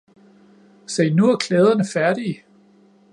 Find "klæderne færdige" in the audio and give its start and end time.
1.35-2.43